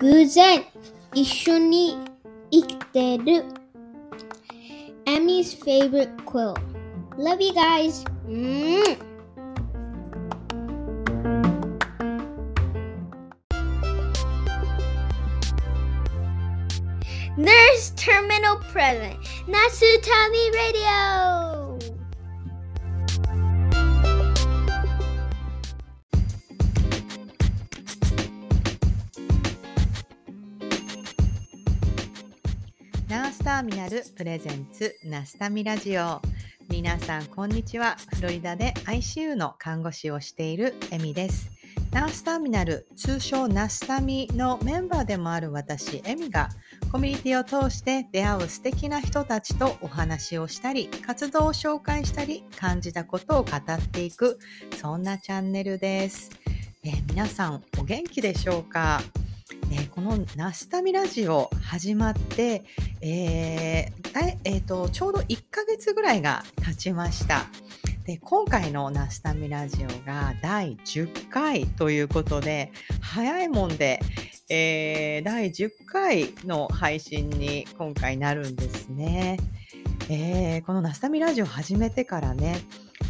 [0.00, 0.64] 偶然
[1.14, 1.98] 一緒に
[2.50, 3.44] 生きてる
[5.06, 6.54] Emmy's favorite quill.
[7.18, 8.04] Love you guys.
[8.26, 8.96] Mm.
[17.36, 19.16] Nurse Terminal Present.
[19.46, 21.58] Nasutami Radio.
[33.60, 36.22] ターミナルプレゼンツナスタミラジオ。
[36.70, 37.98] 皆さんこんにちは。
[38.16, 41.50] フロリダで ICU の看護師をしているエミです。
[41.90, 46.48] ナースターミナル通称ナスタミのメンバーでもある私エミが
[46.90, 54.38] コミュニティを通して出会う素敵な人たちとお話をしたり活動を紹介したり感じたことを語っていく
[54.80, 56.30] そんなチャンネルです、
[56.82, 59.02] えー皆さんお元気でしょうか？
[59.90, 62.64] このナスタミラジオ始まって、
[63.00, 67.46] えーだいえーとちょうど1ヶ月ぐらいが経ちました。
[68.06, 74.00] で今回のナスタミラジオが第10回ということで早いもんで、
[74.48, 79.38] えー第10回の配信に今回なるんですね。
[80.08, 82.60] えーこのナスタミラジオ始めてからね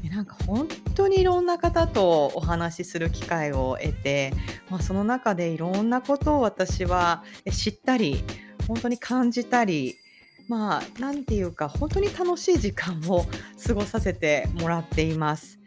[0.08, 4.32] なんか本当にいろんな方とお話しする機会を得て、
[4.70, 8.24] まあ、その中でいろんなことを私は知ったり
[8.66, 9.96] 本当に感じたり
[10.48, 13.24] まあなんて言うか本当に楽しい時間を
[13.66, 15.58] 過ごさせてもらっています。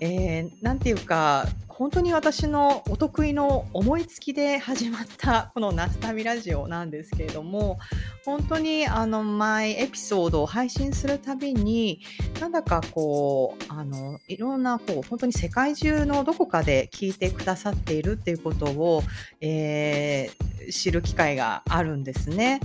[0.00, 1.46] えーなんていうか
[1.76, 7.80] 本当に私のお得意の思いつきで始まった このナスタミラジオなんですけれども
[8.24, 12.00] 本当にあの毎エピソードを配信するたびに
[12.40, 19.02] なんだかこうあのいろんなこう本当に世界中のどこかで聞いてくださっているっていうことを、
[19.40, 22.60] えー知る機会があるんですね。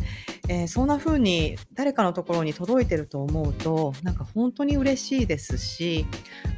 [0.48, 6.08] えーそんな風に誰かのところに届いてると思うとなんか本当に嬉しいですし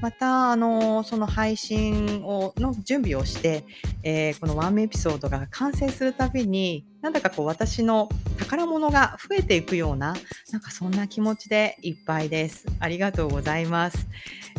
[0.01, 3.63] またあのその配信をの準備をして、
[4.03, 10.15] えーこのワンエピソードが完成するたびになんだかこう私の宝物が増えていくような
[10.51, 12.65] なんかそんな気持ちでいっぱいです。
[12.79, 14.07] ありがとうございます。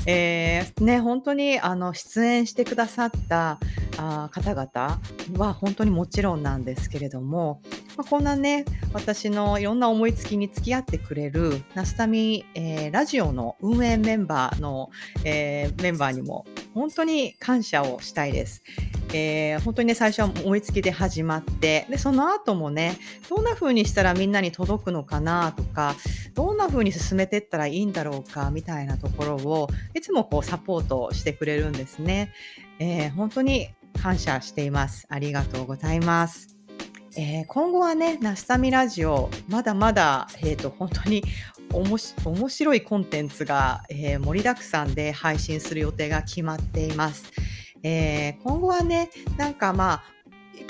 [0.06, 3.58] えーね、本当にあの出演してくださった
[3.98, 5.00] あ方々
[5.36, 7.60] は本当にもちろんなんですけれども、
[7.96, 14.90] まあ、こんなね私のいろんな思いつきに付き合ってくれるナスタミ、えーラジオの運営メンバーの、
[15.24, 18.62] えーメンバーにも本当に感謝をしたいです。
[19.12, 22.98] えー本当にね最初は思いつきで始まってでその後もね
[23.28, 25.94] どんな風にしたらみんなに届くのかなとか
[26.34, 32.32] どんな風に進めていったらいいんだろうかみたいなところをいつもこうサポートしてくれるんですね。
[32.78, 33.68] えー本当に
[34.00, 35.06] 感謝しています。
[35.10, 36.48] ありがとうございます。
[37.16, 41.22] えー今後はね、ナスタミラジオ、まだまだ、えー、と本当に
[41.72, 47.30] おもし面白いコンテンツが、えー盛りだくさんで配信する予定が決まっています。
[47.82, 50.02] えー今後はね、なんかまあ、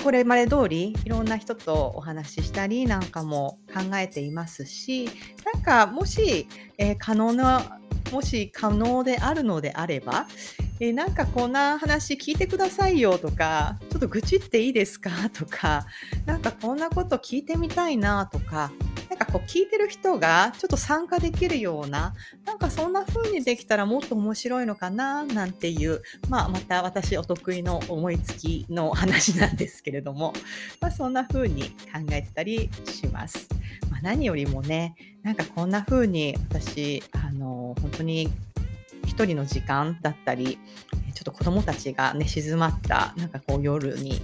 [0.03, 5.09] これまで通りいろんな人とお話ししたりなんかも考えていますし、
[5.53, 6.47] なんかもし、
[6.83, 7.79] えー可能な、
[8.11, 10.27] もし可能であるのであれば、
[10.81, 15.85] えーなんかこんな話聞いてくださいよとか、ちょっと愚痴っていいですかとか、
[16.25, 18.69] なんかこんなこと聞いてみたいなとか、
[19.09, 22.13] なんかこう聞いてる人がちょっと参加できるような、
[22.45, 30.33] なんかそんな風にできたらもっと面白いのかななんていう、まあまた私お得意の思いつきの話なんですけれども、
[30.81, 33.47] まあそんな風に考えてたりします。
[33.89, 38.29] まあ何よりもね、なんかこんな風に私、あの、本当に
[39.05, 40.59] 一人の時間だったり、
[41.43, 44.21] 子供たちが寝静まった、なんかこう夜に、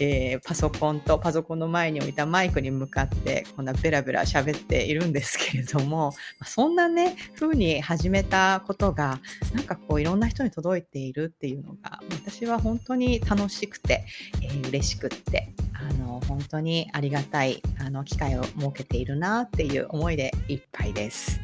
[0.00, 6.14] えーパソコンとパソコンの前に置いたマイクに向かって、こんなベラベラ喋っているんですけれども、
[6.46, 9.20] そんなね、風に始めたことが、
[9.54, 14.06] なんかこういろんな人に届いているっていうのが、私は本当に楽しくて、
[14.40, 21.40] えー嬉しくって、あの、本当にありがたい、あの、機会を設けているなっていう思いでいっぱいです。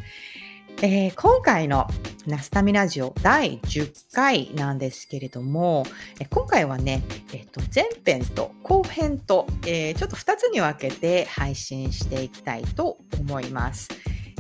[0.82, 1.87] えー今回の
[2.26, 5.84] ナスタミラジオ第10回なんですけれども、
[6.20, 7.02] え今回はね、
[7.32, 13.88] えっと前編と後編と、えーちょっと2つに分けて配信していきたいと思います。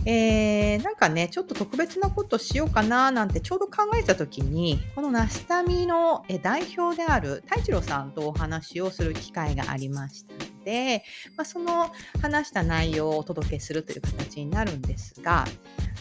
[0.06, 11.04] えーなんかね、ちょっと特別なことしようかななんてちょうど考えた時に、このナスタミの代表である太一郎さんとお話をする機会がありましたので、
[11.36, 15.44] まあ、その話した内容をお届けするという形になるんですが、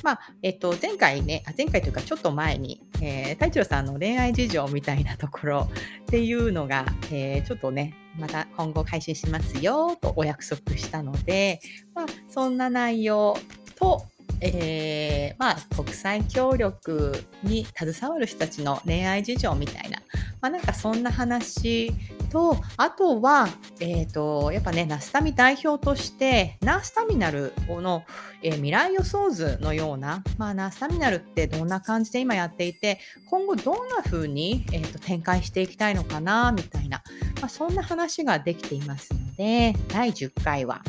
[0.04, 5.70] まあえっと、前回ね前回というかちょっと前に、えー、太一郎さんの恋愛事情みたいなところ
[6.02, 11.60] っていうのが、えー、ちょっとねまた今後配信しますよとお約束したので、
[11.96, 13.38] まあ、そんな内容
[13.80, 14.06] と
[14.42, 20.00] えー、まあ、国際協力に携わる人たちの恋愛事情みたいな、
[20.42, 21.92] まあ、なんかそんな話
[22.32, 23.50] と、あとは、
[23.82, 28.04] えっ、ー、と、やっぱね、ナスタミ代表として、ナースタミナルの、
[28.42, 33.00] えー、未来予想図のような、まあ、ナースタミナルってどんな感じで今やっていて、
[33.30, 37.04] 今後どんな風に、えーと、展開していきたいのかな、みたいな、
[37.42, 40.82] まあ、そんな話ができていますので、第10回は、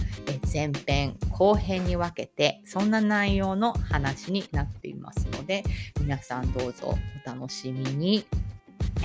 [0.53, 5.63] 前編、後編に分けて、そんな内容の話になっていますので、
[6.01, 8.25] 皆さんどうぞお楽しみに。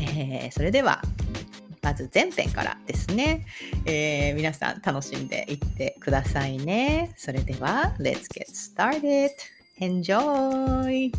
[0.02, 1.02] えー、それでは
[1.84, 3.46] まず前編からですね、
[3.86, 7.14] えー、皆さん楽しんでいってくださいね。
[7.16, 9.30] それでは、Let's get started!
[9.80, 11.12] Enjoy!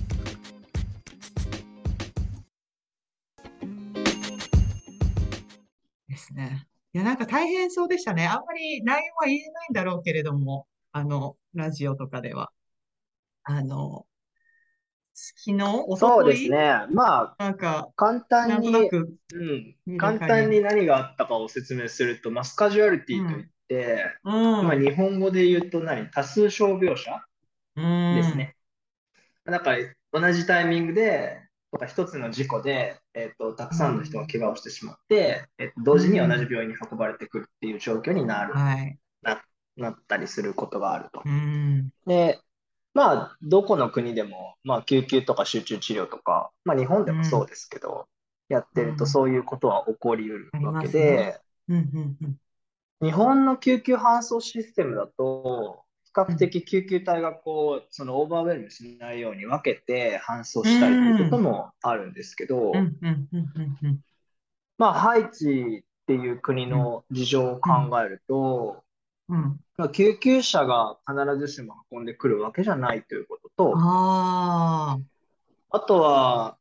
[6.09, 6.67] ですね。
[6.97, 8.27] いや、なんか大変そうでしたね。
[8.27, 12.51] あんまり内容は言えないんだろうけれども、あの、ラジオとかでは。
[13.43, 14.07] あの、
[15.13, 16.87] 昨日、おそうですね。
[16.91, 24.33] まあ、なんか、簡単に、うん、簡単に何があったかを説明すると、マスカジュアリティといって、うん、
[24.67, 26.11] まあ、日本語で言うと何？
[26.11, 27.23] 多数傷病者
[27.77, 28.57] ですね。
[29.45, 29.79] だから、
[30.19, 39.43] 同じタイミングで、とか一つの事故で、えーと、たくさんの人が怪我をしてしまって、えーと、同時に同じ病院に運ばれてくるっていう状況になる、はい、な
[39.77, 41.23] なったりすることがあると。
[41.25, 42.39] うん、で、
[42.93, 48.07] まあ、どこの国でも、まあ、救急とか集中治療とか、まあ、日本でもそうですけど、
[48.51, 51.41] うん、やってるとそういうことは起こりうるわけで、
[53.01, 55.86] 日本の救急搬送システムだと、比
[56.17, 62.73] 較的救急隊がこう、そのオーバーウェルムしないように分けて搬送したりということもあるんですけど、
[64.79, 67.71] まあ、ハイチっていう国の事情を考
[68.01, 68.83] えると、
[69.29, 69.61] うん。
[69.77, 74.99] まあ、救急車が必ずしも運んでくるわけじゃないということと、あ
[75.71, 76.57] あとは、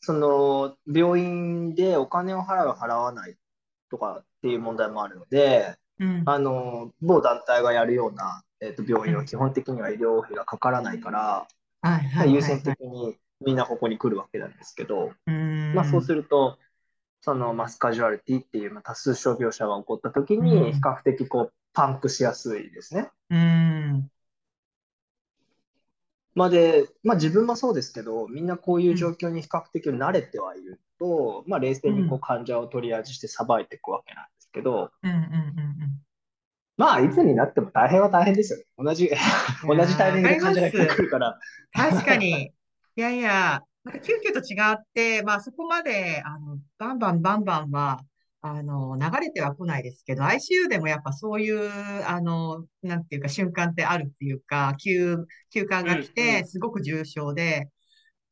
[0.00, 3.36] その病院でお金を払う、払わない
[3.90, 11.46] とかっていう問題もあるので、うん、あの某団体がやるような、えー、と病院は基本的には医療費がかからないから、
[12.26, 16.58] 優先的にみんなここに来るわけなんですけど、まあ、そうすると、
[17.20, 23.10] そのマスカジュアリティっていう、まあ、多数傷病者が起こった時に比較的こうパンクしやすいですね。
[23.30, 24.10] うん。
[26.34, 36.05] まあで、まあ自分もそうですけど、みんなこういう状況に比較的慣れてはいると、まあ冷静にこう患者を取り味してさばいていくわけなんですけど、うんうんうんうん、
[36.76, 38.64] まあいつになっても大変は大変ですよね。
[38.76, 39.10] 同じ、
[39.66, 41.38] 同じタイミングで患者が来るから。
[41.72, 42.52] 確かに。
[42.96, 48.00] いやいや、なんか救急と違って、まあそこまで、あの、バンバンバンバンは、
[48.40, 51.70] あの、流れては来ないですけど、ICU でもやっぱそういう、
[52.06, 57.70] あの、なんていうか瞬間ってあるっていうか、休、休館が来て、すごく重症で、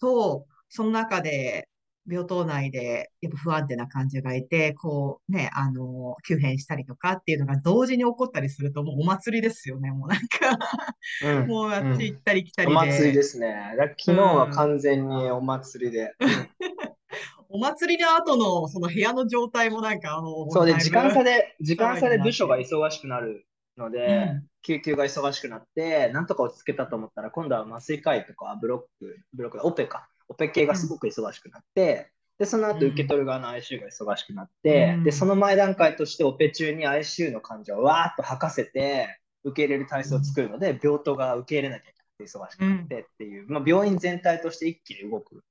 [0.01, 1.69] と、その中で、
[2.07, 10.59] 病棟内でやっぱ不安定な患者がいて、こうね、あの、急変したりとかっていうのが同時に起こったりすると、もうお祭りですよね、もうなんか
[11.25, 12.75] うん、もうあっち行ったり来たりで。
[12.75, 13.55] お祭りですね。
[13.99, 16.13] 昨日は完全にお祭りで。
[17.49, 23.47] お祭りの後のその部屋の状態もなんか、あの、そうで、時間差で、時間差で部署が忙しくなる
[23.77, 45.45] ので、うん、救急が忙しくなって、なんとか落ち着けたと思ったら、今度は麻酔科医とかブロック、ブロックオペか、オペ系がすごく忙しくなって、うん、で、その後受け取る側の ICU が忙しくなって、うん、で、その前段階としてオペ中に ICU の患者をわーっと吐かせて、受け入れる体制を作るので、病棟が受け入れなきゃいけなくて忙しくなってっていう、まあ、病院全体として一気に動く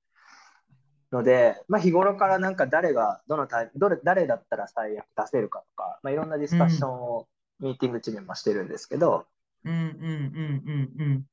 [1.12, 7.28] ので、まあ、日頃からなんか誰がどのタイどれ誰だったら最悪出せるかとか、まあ、いろんなディスカッションを
[7.60, 9.26] ミーティング中にもしてるんですけど、
[9.64, 9.74] うん。
[9.74, 9.82] うん。
[9.82, 10.92] うん。
[10.98, 11.02] うん。
[11.02, 11.26] うん。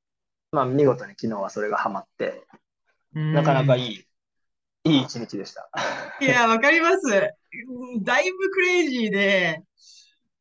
[0.53, 2.45] まあ、見事に昨日はそれがはまって、
[3.12, 4.05] なかなかいい、
[4.85, 5.69] いい一日でした。
[6.21, 7.09] いや、わかります。
[8.02, 9.62] だいぶクレイジーで、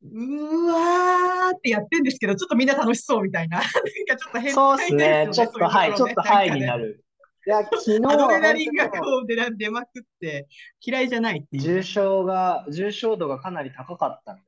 [0.02, 3.58] うわーってやってんですけど、ちょっとみんな楽しそうみたいな。
[3.58, 3.70] なんか
[4.16, 5.28] ちょっと変そうですね。
[5.32, 7.04] ちょっと、はい、ちょっとハイになる。
[7.46, 10.46] いや、昨日アドレナリンがこう出出まくって
[10.80, 11.62] 嫌いじゃないっていう。
[11.62, 14.44] 重症が、重症度がかなり高かったので、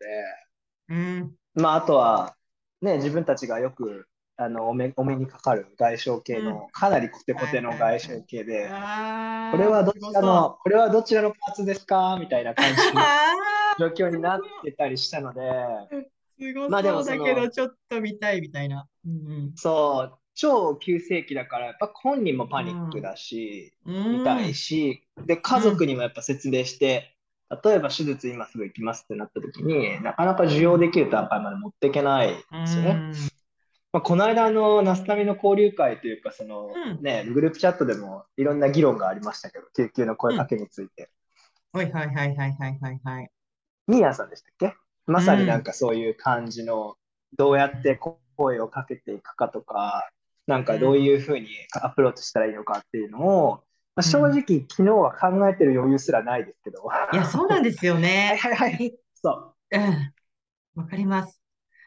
[0.88, 2.37] うん、まあ、あとは、
[2.81, 4.07] ね、自分たちがよく
[4.45, 12.17] あのお目お目にかかる外傷系の、うん、かなりコテコテの外傷系で、これはどちらの、これはどちらのパーツですか？
[12.21, 12.81] みたいな感じ
[13.79, 15.41] の状況になってたりしたので、
[16.39, 18.87] すごまあでもそうだけど、ちょっと見たいみたいな。
[19.07, 24.19] うんそう、超急性期だから、やっぱ本人もパニックだし、うん。
[24.19, 27.15] 見たいし、で、家族にもやっぱ説明して、
[27.65, 33.13] 例えば手術今すぐ行きますってなった時になかなか受容できる段階まで持っていけないんですよね。
[33.93, 41.11] うんまあ、この間あのナスタミの交流会というかその、うんね、グループチャットでもいろんな議論がありましたけど、救急の声かけについて。
[41.73, 43.31] はいはいはいはいはいはいはい。
[43.87, 44.77] ミーヤさんでしたっけ？
[45.07, 46.97] まさになんかそういう感じの、
[47.37, 47.99] どうやって
[48.37, 50.11] 声をかけていくかとか、
[50.47, 56.89] なんかどういうふうにアプローチしたらいいのかっていうのを、まあ、正直昨日は考えてる余裕すらないですけど。
[57.13, 58.39] いや、そうなんですよ はいね。
[58.41, 58.95] はいはい。
[59.15, 59.77] そう。
[59.77, 60.13] うん。
[60.75, 61.41] わかります。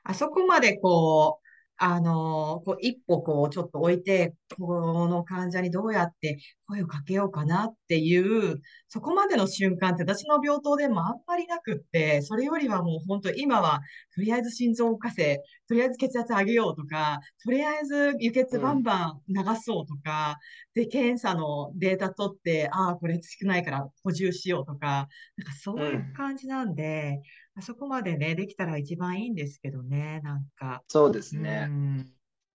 [0.03, 1.44] あそこまでこう、
[1.77, 13.81] あのこう一歩こうちょっと置いて、この患者にどうやって声をかけようかなっていう、そこまでの瞬間って私の病棟でもあんまりなくって、それよりはもう本当今は
[14.15, 20.37] とりあえず心臓を動かせ、とりあえず血圧上げようとか、とりあえず輸血バンバン流そうとか、
[20.73, 27.21] で、検査のデータ取って、ああ、これ少ないから補充しようとか、なんかそういう感じなんで、
[27.57, 30.83] あそこまでね、できたら一番いいんですけどね、なんか。
[30.89, 31.65] そうですうね。
[31.65, 31.97] ん。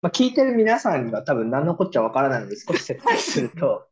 [0.01, 3.87] まあ、聞いてる皆さんには多分何のこっちゃわからないので少し説明すると、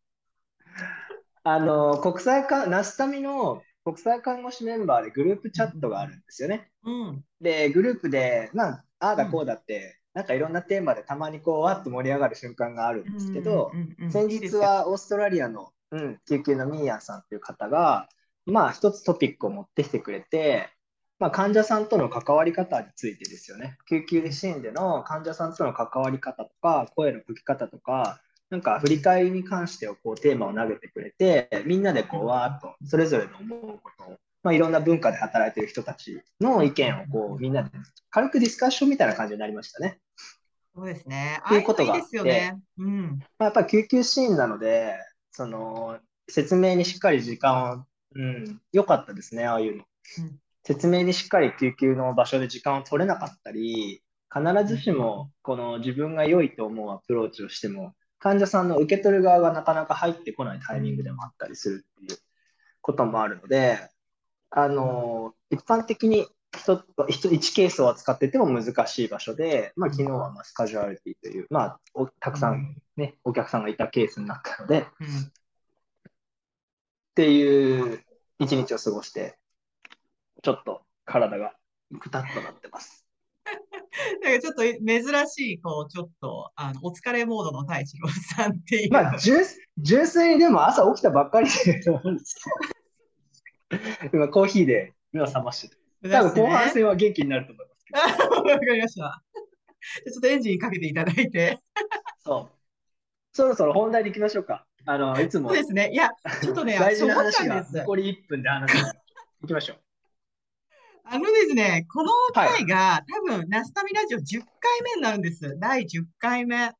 [1.43, 6.69] あの、国際か、ナスタミの国際看護師メンバーでグループチャットがあるんですよね。
[6.83, 7.23] うん。
[7.39, 18.09] で、グループで、まあ、ああだこうだって、なんかいろんなテーマでたまにこう、わっと盛り上がる瞬間があるんですけど、うんうんうん先日はオーストラリアの、うん、救急のミーヤンさんっていう方が、
[18.45, 20.69] まあ一つトピックを持ってきてくれて、
[21.19, 23.77] まあ患者さんとの関わり方についてですよね。
[23.89, 37.71] 救急シーンでの患者さんとの関わり方とか、声の吹き方とか、なんか振り返りに関してこうテーマを投げてくれて、みんなでこうわーっとそれぞれの思うことを、まあ、いろんな文化で働いている人たちの意見をこうみんなで
[38.09, 39.99] 軽くディスカッションみたいな感じになりましたね。
[40.75, 41.41] そうですね。
[41.45, 42.59] っていうことがああいうのいいですよね。
[42.77, 43.19] うん。
[43.19, 44.95] まあ、やっぱり救急シーンなので、
[45.31, 45.97] その
[46.29, 49.83] 説明にしっかり時間を、うん、良かったですね、ああいうの。
[50.19, 62.19] うん説明にしっかり救急の場所で時間を取れなかったり、必ずしもこの自分が良いと思うアプローチをしても、患者さんの受け取る側がなかなか入ってこないタイミングでもあったりするっていう
[62.81, 63.79] こともあるので、
[64.49, 75.31] あの一般的に一一1ケースを扱ってても難しい場所で、まあ、昨日はマスカジュアリティという、まあ、おたくさん、ね、お客さんがいたケースになったので、っうん。
[77.15, 78.03] ていう
[78.39, 79.37] 一日を過ごして、
[80.41, 81.53] ちょっと体が
[81.99, 83.05] くたっとなってます。
[84.23, 88.93] なんかちょっと珍しい、こう、ちょっと、あの、お疲れモードの太一郎さんっていう。
[88.93, 89.43] まあ、純
[89.77, 92.35] 純粋にでも朝起きたばっかりでなんです
[93.69, 98.99] けど、 今コーヒーで目を覚ましてて、多分後半戦は元気になると思いますけど、わかりました。
[98.99, 101.59] じゃあちょっとエンジンかけていただいて。
[102.23, 102.57] そう。
[103.33, 104.65] そろそろ本題でいきましょうか。
[104.85, 105.91] あの、いつもそうですね。
[105.91, 106.09] いや、
[106.41, 107.65] ちょっとね、 大事な話が。
[107.71, 108.93] 残り1分で話す。
[109.43, 109.86] いきましょう。
[111.09, 115.57] あのですね、この回が、多分、ナスタミラジオ10回目になるんです。
[115.57, 116.73] 第10回目。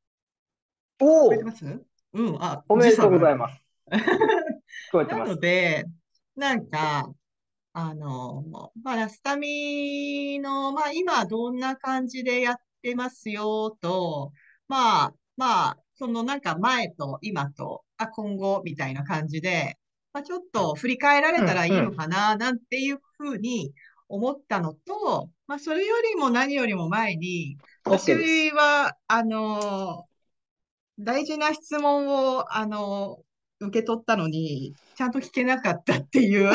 [1.00, 1.64] おお聞こえてます？
[2.12, 3.62] うん、あ、おめでとうございます。
[3.90, 4.04] ます。
[4.04, 4.10] 聞
[4.92, 5.30] こえてなます。
[5.30, 5.86] ので、
[6.36, 7.10] なんか、
[7.72, 8.44] あの、
[8.82, 14.32] まあ、ナスタミの、まあ、今どんな感じでやってますよと、
[14.68, 19.78] まあ、まあ、そのなんか前と今と、あ、今後みたいな感じで、
[20.12, 23.72] まあ、ちょっと振り返られたらいいのかな、なんていうふうに
[24.08, 27.58] 思ったのと、まあ、それよりも何よりも前に。
[27.84, 30.06] 私は、あの、
[30.98, 33.18] 大事な質問を、あの、
[33.60, 36.48] 受け取ったのに、ちゃんと聞けなかったっていう、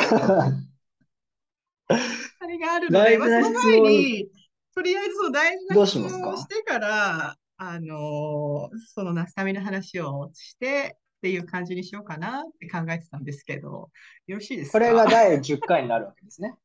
[1.90, 4.30] あれがあるので、まあ、その前に、
[4.76, 13.92] とりあえずその大事な質問をしてから、あの、そのナスタミの話をしてっていう感じにしようかなって考えてたんですけど、
[14.28, 16.56] よろしいですこれかが第10回になるわけですね。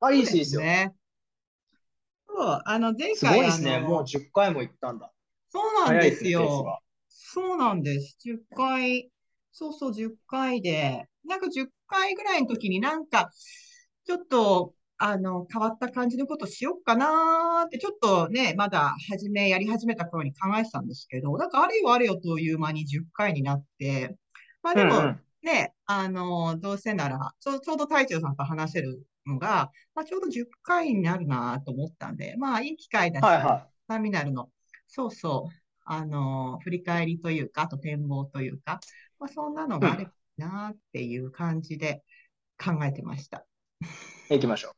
[0.00, 0.60] あ、いいです、いいですよ。
[0.60, 0.94] ね。
[2.26, 3.78] そう、あの、前すご回、いですね。
[3.80, 5.12] もう10回も行ったんだ。
[5.50, 6.62] そうなんですよ。
[6.62, 6.78] が。
[7.08, 8.16] そうなんです。
[8.20, 9.10] 10回、
[9.52, 13.30] そうそう、10回で、なんか10回ぐらいの時になんか、
[14.04, 24.16] ちょっと、あの、変わった感じのことしようかなーって、ちょっとね、まだ始め、やり始めた頃に考えてたんですけど、なんかあれよあれよという間に10回になって、
[24.62, 34.50] まあでもうんうんね、あの、どうせなら、ちょ、ちょうど太一郎さんと話せるのが、まあちょうど10回になるなと思ったんで、まあいい機会だし、はいはターミナルの、
[34.86, 35.54] そうそう、
[35.84, 38.80] あの、振り返りというか、あと展望というか、
[39.18, 42.02] まあ、そんなのがあればいいなっていう感じで
[42.62, 43.46] 考えてました。
[44.30, 44.34] い。
[44.34, 44.74] 行きましょ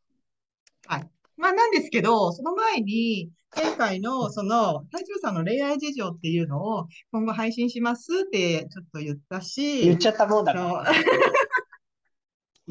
[1.41, 10.93] まあなんですけど、その前に、前回のその、太一郎さんの恋愛事情っていうのを今後配信しますってちょっと言ったし、言っちゃったもんだかそうら。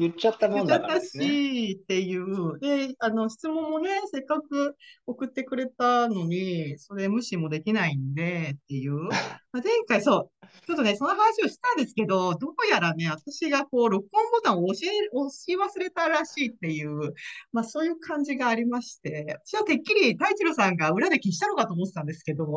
[0.00, 1.00] 言っちゃったもんだからね。
[1.02, 2.58] し、っていう。
[2.58, 4.74] で、あの、質問もね、せっかく
[5.06, 8.94] 送ってくれたのに、それ無視もできないんで、っていう。
[9.52, 17.12] まあ前回そう、ちょっとね、その話をしたんですけど、どうやらね、私がこう、録音ボタンを押し、押し忘れたらしいっていう、
[17.52, 22.46] まあそういう感じがありまして、私はてっきり太一郎さんが裏で消したのかと思ってたんですけど、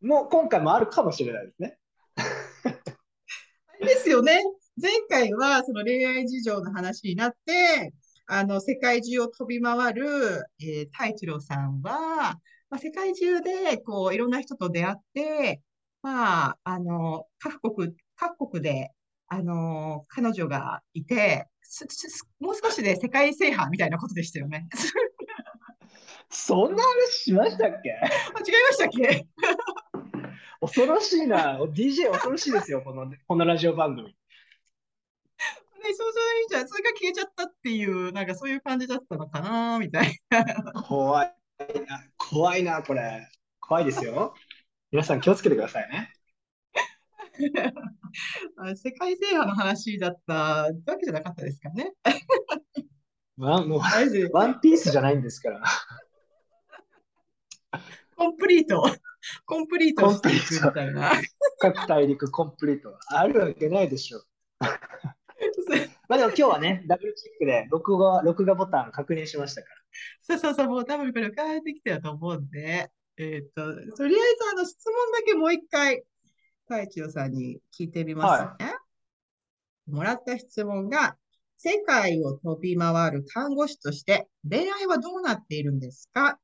[0.00, 1.76] もう今回もあるかもしれないですね。
[3.80, 4.40] ですよね。
[4.76, 7.92] 前回はその恋愛事情の話になって、
[8.26, 12.38] あの、世界中を飛び回る、えー、太一郎さんは、
[12.70, 15.60] まあ、世界中で、こう、いろんな人と出会って、
[16.02, 18.90] まあ、あの、各国、各国で、
[19.26, 21.46] あの、彼女がいて、
[22.40, 24.68] もう少しで世界制覇みたいなことでしたよね。
[26.30, 27.92] そんな話しましたっけ？
[27.92, 28.12] あ、違い
[28.68, 29.26] ましたっけ？
[30.60, 31.58] 恐ろしいな。
[31.60, 34.16] DJ 恐ろしいですよ、この、このラジオ番組。
[35.90, 36.68] ね、そうそういいじゃん。
[36.68, 40.72] それが消えちゃったっていう、なんかそういう感じだったのかな、みたいな。
[40.82, 41.34] 怖い
[41.86, 42.04] な。
[42.16, 43.28] 怖いな、これ。
[43.60, 44.34] 怖いですよ。
[44.90, 46.12] 皆さん気をつけてくださいね。
[48.58, 51.92] あ世界制覇の話だったわけじゃなかったですかね。
[53.36, 53.80] ワンもう
[54.32, 55.62] ワンピースじゃないんですから。
[58.16, 58.84] コンプリート、
[59.46, 61.12] コンプリートしていくみたいな。
[61.58, 62.98] 各大陸コンプリート。
[63.08, 64.22] あるわけないでしょ。
[66.08, 69.76] まあでも今日はね、ダブルチェックで録画、録画ボタン確認しましたから。
[70.22, 76.04] そうそうそう、もう多分これ変えてきてると思うんで、えっと、とりあえずあの質問だけもう一回、
[76.68, 78.74] 太一郎さんに聞いてみますね。
[79.86, 81.16] もらった質問が、
[81.58, 86.38] 世界を飛び回る看護師として恋愛はどうなっているんですか？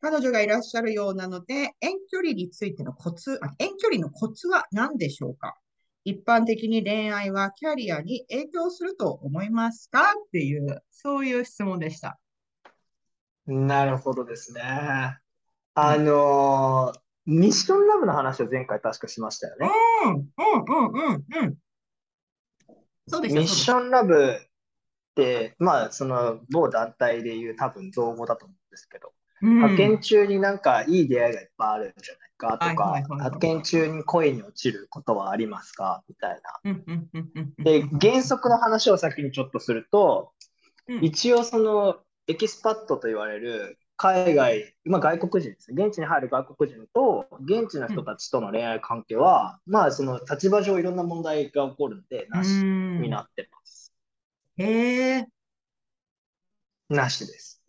[0.00, 5.56] 彼女がいらっしゃるようなので、遠距離についてのコツ、あ遠距離のコツは何でしょうか？
[6.06, 10.02] 一般的に恋愛はキャリアに影響すると思いますか？
[10.02, 12.20] っていう、そういう質問でした。
[13.44, 14.62] なるほどですね。
[15.74, 19.68] あのーミッションラブの話を前回確かしましたよね。
[20.04, 20.22] うん、うん、
[20.92, 21.56] うん、うん、うん。
[23.08, 24.38] そうでした、ミッションラブっ
[25.16, 36.02] て、まあ、その某団体でいう多分造語だと思うんですけど、そ派遣中になんかいい出会いがいっぱいあるんじゃないかとはいかはいはいはい、派遣中に恋に落ちることはありますか？
[36.08, 36.70] みたいな。
[36.70, 37.64] うん、うん、うん、うんうん。
[37.64, 40.32] で、原則の話を先にちょっとすると、
[40.88, 41.96] うん一応その
[42.28, 45.84] エキスパットと言われる海外、まあ外国人ですね。
[45.84, 53.92] 現地に入る外国人と現地の人たちとの恋愛関係は、まあその立場上いろんな問題が起こるんで、なしうんになってます。
[54.58, 55.26] へえ、
[56.88, 57.62] なしです。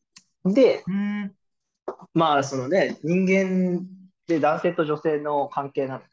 [0.45, 1.36] で、うん、
[2.13, 3.86] まあそのね、人間
[4.28, 6.06] で男性と女性の関係なので、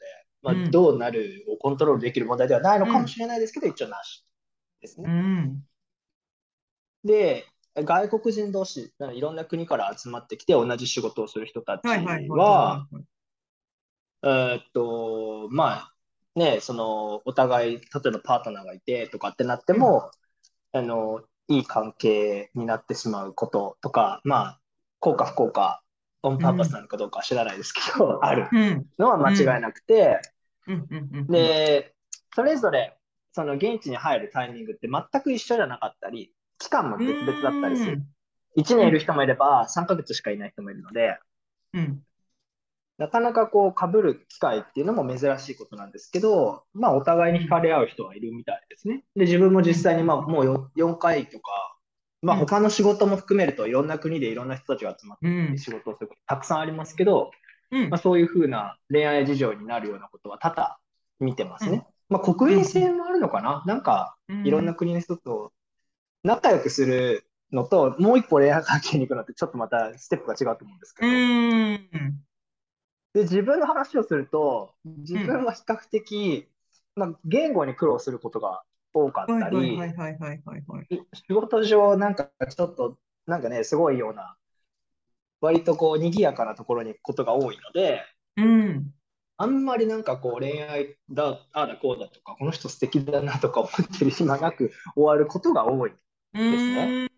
[0.43, 4.25] まあうんどうなるをコントロールできる問題ではないのかもしれないですけど、一応なし
[4.81, 5.11] ですねう。
[5.11, 5.65] ん、
[7.05, 11.87] で、外国人同士、いろんな国から集まってきて同じ仕事をする人たち
[12.29, 12.87] は。
[14.23, 15.95] えーっと、まあ、
[16.35, 20.11] ね、その、お互い、例えばパートナーがいてとかってなっても、
[20.73, 24.61] あの、いい関係になってしまうこととか、まあ、
[25.05, 25.83] 幸か不幸か、
[26.23, 28.49] オンパーパスなのかどうかは知らないですけど、ある。
[28.51, 30.21] うん、のは間違いなくて。
[31.29, 31.95] で、
[32.35, 32.97] それぞれ、
[33.33, 38.03] その現地に入るタイミングって全く一緒じゃなかったり、期間も別々だったりする。
[38.57, 41.19] 1年いる人もいれば、3ヶ月しかいない人もいるので、
[41.75, 42.03] うん、
[42.99, 49.05] なかなかこう被る機会っていうのも珍しいことなんですけど、まあお互いに惹かれ合う人はいるみたいですね。
[49.17, 51.74] で、自分も実際にまあもう 4, 回とか、
[52.25, 57.31] まあ他の仕事も含めるといろんな国でいろんな人たちが集まってうん、仕事をすることたくさんありますけど、
[57.71, 57.91] うん。
[57.91, 60.77] まあ、そういうふうな恋愛事情になるようなことは多々
[61.21, 61.87] 見てますね。
[62.09, 63.63] まあ国民性もあるのかな？
[63.67, 65.53] なんかいろんな国の人と
[66.23, 72.21] 仲良くするのと、もう一歩恋愛関係に行くのってちょっとまたステップが違うと思うんですけうど、ん、
[73.15, 76.49] で、自分の話をすると、自分は比較的、
[76.97, 78.63] まあ、言語に苦労することが
[78.95, 80.87] 多かったり、はいはいはいはいはい。
[81.13, 84.37] 仕事上なんかちょっと、なんかね、すごいような、
[85.41, 88.03] 割とこう、賑やかなところにことが多いので、
[88.37, 88.95] うん、
[89.37, 95.93] あんまりなんかこう、恋愛だ、ああだこうだとか、この人素敵だなとか思ってる暇なく終わることが多い。
[96.35, 97.09] うん、ね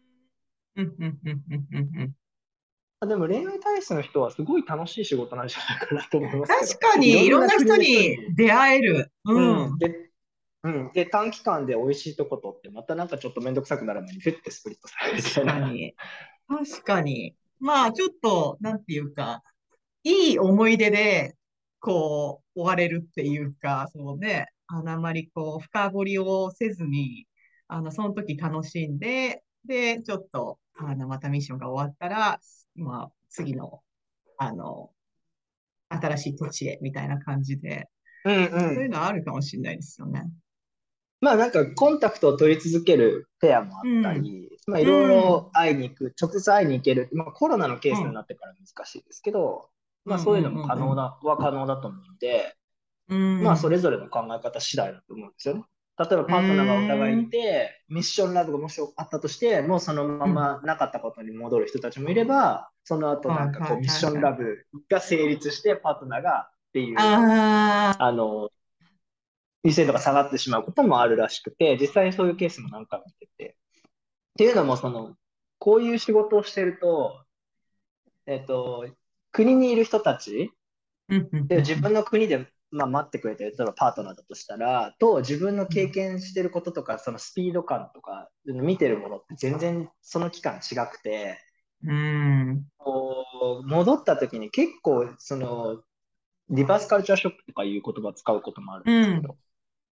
[0.76, 3.08] うん、うん、うん、うん、うん。
[3.08, 6.78] でも恋愛体質の人はすごい楽しい仕事なんじゃないかなと思います。
[6.78, 9.12] 確かに、いろんな人に出会える。
[9.26, 10.05] ううんん、で、
[10.66, 10.92] うん。
[10.92, 15.22] で、短期間で美味しいとこ取って、またなんかちょっとめんどくさくなる前に、フッてスプリットされる。
[15.22, 15.94] 確かに。
[16.48, 17.36] 確かに。
[17.60, 19.42] まあ、ちょっと、なんていうか、
[20.02, 21.36] いい思い出で、
[21.80, 27.26] こう、終われるっていうか、そうね、あの、あまりこう、深掘りをせずに、
[27.68, 32.40] あの、その時楽しんで、で、ちょっと、あの、またミッションが終わったら、
[32.74, 33.82] まあ、次の、
[34.38, 34.90] あの、
[35.88, 37.88] 新しい土地へ、みたいな感じで、
[38.24, 38.90] うんそういううん。
[38.90, 40.24] のはあるかもしれないですよね。
[41.20, 47.08] まあなんかコンタクトを取り続けるペアもあったり、まあいろいろ会いに行く、直接会いに行ける。
[47.12, 49.68] まあコロナのケースになってから難しいですけど、
[50.04, 52.54] まあそういうのも可能な、は可能だと思うんで、
[53.08, 53.42] うん。
[53.42, 55.64] まあそれぞれの考え方次第だと思うんですよね。
[55.98, 68.50] 例えばパートナーがお互いにいて、ミッションラブがもしあったとして、もうそのままなかったことに戻る人たちもいれば、その後なんかこうミッションラブが成立して、パートナーがっていう、あの、
[69.62, 73.56] 優先度が下がってしまうこともあるらしくて、実際にそういうケースも何回も見てて。
[73.56, 75.16] っていうのも、その、
[75.58, 77.24] こういう仕事をしてると、
[78.26, 78.86] えっと、
[79.32, 80.52] 国にいる人たち、
[81.48, 91.38] で、自分の国で、まあ、待ってくれてる、例えばパートナーだとしたら、と自分の経験してることとか、そのスピード感とか、見てるものって全然その期間違くて、
[91.84, 92.66] うん。
[92.78, 93.24] こ
[93.62, 95.82] う戻った時に結構、その、
[96.50, 99.36] リバースカルチャーショックとかいう言葉を使うこともあるんですけど、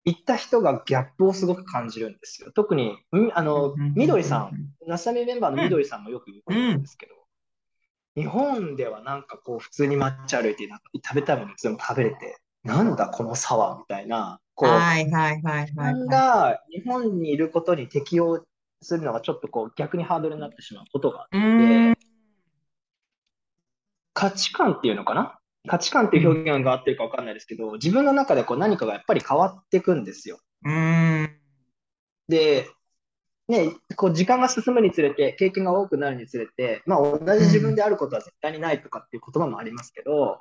[0.06, 2.52] 行った人がギャップをすごく感じるんですよ。
[2.54, 4.52] 特に、みあの、みどりさん、
[4.88, 7.14] ナスタミメンバーのみどりさんもよく言うことなんですけど、
[8.16, 16.08] 日本ではなんかこう普通に抹茶歩いてなんか食べたいものいつでも食べれて、なんだこの差はみたいな、こう、はいはいはいはい。
[16.08, 18.44] が日本にいることに適応
[18.82, 21.42] するのがちょっとこう逆にハードルになってしまうことがあって、う
[21.92, 21.98] ん。
[24.14, 30.39] 価値観っていうのかな価値観っていう表現が合ってるか分かんないですけど、自分の中でこう何かがやっぱり変わっていくんですよ。
[30.63, 31.30] うん。
[32.28, 32.70] で、
[33.48, 40.38] ね、こう時間が進むにつれて、経験が多くなるにつれて、まあ、同じ自分であることは絶対にないとかっていう言葉もありますけど、うん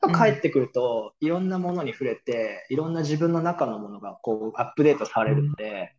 [0.00, 5.92] 帰ってくると、いろんなものに触れて、いろんな自分の中のものがこうアップデートされるので、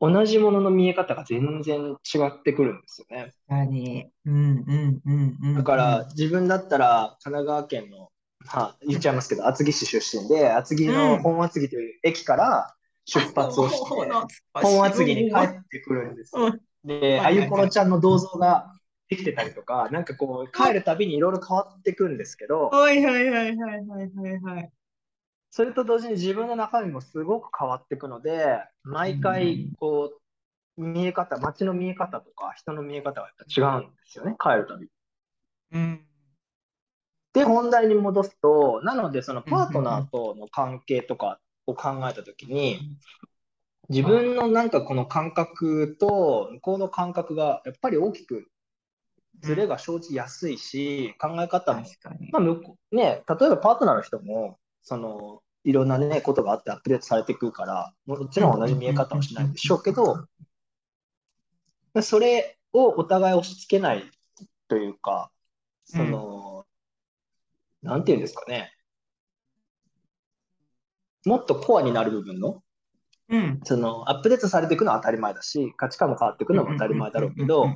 [0.00, 3.24] 同じものの見え方が全然違ってくるんですよね。
[3.24, 4.10] 確かに。
[4.26, 5.54] うんうんうんうん。
[5.54, 8.10] だから、自分だったら神奈川県の、
[8.44, 12.74] まあ、言っちゃいますけど、厚木市出身で、厚木の本厚木という駅から
[13.06, 14.10] 出発をして、
[14.52, 16.54] 本厚木に帰ってくるんですよ。
[16.84, 18.72] で、あゆころちゃんの銅像が
[19.08, 24.72] できてたりとか、なんかこう、帰るたびにいろいろ変わってくんですけど、はいはいはいはいはいはいはい。
[25.56, 30.10] それと同時に自分の中身もすごく変わっていくので、毎回、こ
[30.76, 33.44] う、見え方、街の見え方とか、人の見え方がやっぱ
[33.78, 34.88] 違うんですよね、帰るたび。
[35.70, 36.04] うん。
[37.34, 41.38] で、本題に戻すと、なので、そのパートナーとの関係とか
[41.68, 42.80] を考えたときに、
[43.88, 48.48] 自分のなんかこの感覚と向こうの感覚がやっぱり大きく
[49.38, 51.86] ズレが生じやすいし、考え方も。
[52.32, 60.26] まあ向こう、ね、例えばパートナーの人も、その、いろんなね、ことがあってアップデートされていくから、もちろん同じ見え方はしないんでしょうけど、
[62.02, 64.04] それをお互い押し付けない
[64.68, 65.30] というか、
[65.86, 66.66] その、
[67.82, 68.72] なんていうんですかね、
[71.24, 72.62] もっとコアになる部分の、
[73.30, 73.60] うん。
[73.64, 77.68] そのアップデートされていくのは当たり前だし、価値観も変わっていくのも当たり前だろうけど、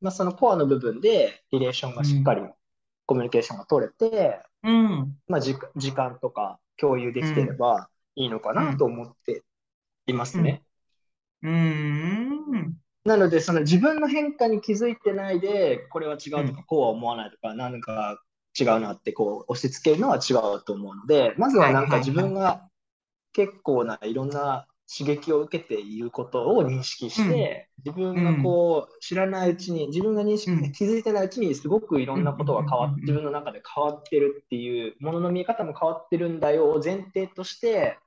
[0.00, 2.42] まあ、そのコアの部分でリレーションがしっかり
[3.06, 5.16] コミュニケーションが取れて、うん。
[5.28, 9.42] まあ、時間時間とか共有できてればいいのかなと思って
[10.06, 10.62] いますね。
[11.42, 12.74] うん。
[13.04, 18.20] なので、その自分の変化に気づいてないで、これは違うとうんか、こうは思わないとか、なんか
[18.58, 22.68] 違うなってこう押し付けるのは違うと思うので、まずはなんか自分が
[23.32, 30.72] 結構ないろんな刺激を受けていることを認識して、自分がこう知らないうちに、自分が認識うん。
[30.72, 37.98] 気づいてないうちにすごくいろんなことが変わって、うん自分の中で変わってるっていう、ものの見え方も変わってるんだよを前提として、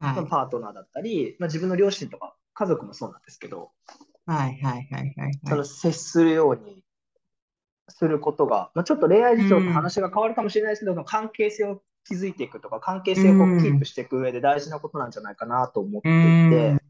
[0.00, 0.16] はい。
[0.16, 3.70] まあパートナーだったり、まあ、自分の両親とか家族もそうなんですけど、
[4.26, 6.82] はいはいはいはいその接するように
[7.88, 16.82] することが、まあ、ちょっと恋愛事情と話が変わるかもしれないですけど、その関係性を築いていくとか、関係性をキープしていく上で大事なことなんじゃないかなと思っていうんて、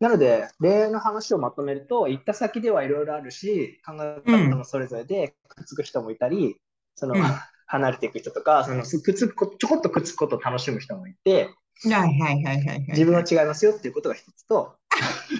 [0.00, 6.56] なので、恋愛の話をまとめると、行った先ではいろいろあるし、考え方もそれぞれでくっつく人もいたり、
[6.94, 7.22] そのうん
[7.66, 11.50] 離れていく人とか、そのくっつくこちょこっとくっつくことを楽しむ人もいて、
[11.84, 12.84] はいはいはいはいはい。
[12.88, 14.74] 自分は違いますよっていうことが一つと、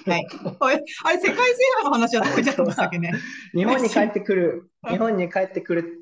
[0.06, 0.26] はい。
[0.60, 1.42] あれ、あれ世界制
[1.78, 3.12] 覇の話はどこ行っちゃったんでしたっけね。
[3.52, 5.99] 日本に帰ってくる、日本に帰ってくる、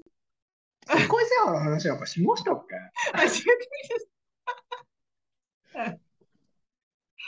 [0.88, 2.74] 世界制覇の話なんかしましたっけ？
[3.12, 3.30] あ、違う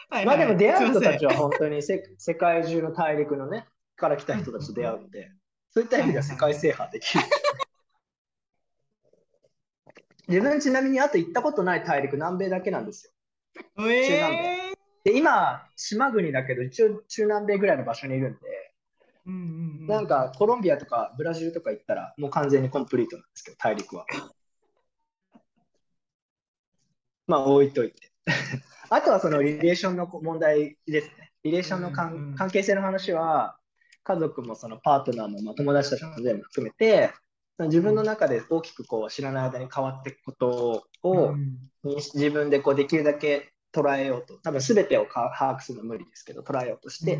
[0.09, 5.31] はいまあでも出会う人たちは本当にせ世界中の大陸のね、から来た人たちと出会うので、
[5.71, 7.25] そういった意味では世界制覇できる。
[10.27, 13.13] 自分ちなみにあと行ったことない大陸、南米だけなんですよ。
[13.89, 18.43] えで、今、島国だけど、一応中南米ぐらいの場所にいるんで、ー
[19.27, 19.41] うんうん
[19.81, 24.07] うんなんかコロンビアとかブラジルとか行ったら、もう完全にコンプリートなんですけど、大陸は。
[27.27, 28.11] まあ置いといて。
[28.91, 31.33] あとはそのリレーションの問題ですね。
[31.43, 33.57] リレーションの関,、うんうん関係性の話は、
[34.03, 37.13] 家族もそのパートナーも、まあ、友達たちも全部含めて、
[37.59, 47.17] 自分の中で大きくこう知らない間に変わっていくことを、うんに自分でこうできるだけ捉えようと、多分全てをか把握するのは無理ですけど、捉えようとして、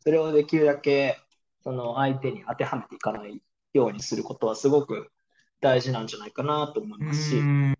[0.00, 1.18] それをできるだけ
[1.66, 3.42] その相手に当てはめていかない
[3.74, 5.10] ようにすることはすごく
[5.60, 7.74] 大事なんじゃないかなと思いますし、うん。